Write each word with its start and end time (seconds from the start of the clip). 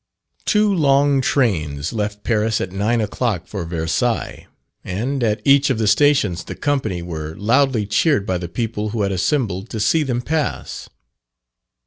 Two 0.45 0.73
long 0.73 1.21
trains 1.21 1.93
left 1.93 2.23
Paris 2.23 2.59
at 2.59 2.71
nine 2.71 3.01
o'clock 3.01 3.45
for 3.45 3.63
Versailles; 3.65 4.47
and 4.83 5.23
at 5.23 5.43
each 5.45 5.69
of 5.69 5.77
the 5.77 5.85
stations 5.85 6.43
the 6.43 6.55
company 6.55 7.03
were 7.03 7.35
loudly 7.35 7.85
cheered 7.85 8.25
by 8.25 8.39
the 8.39 8.49
people 8.49 8.89
who 8.89 9.03
had 9.03 9.11
assembled 9.11 9.69
to 9.69 9.79
see 9.79 10.01
them 10.01 10.23
pass. 10.23 10.89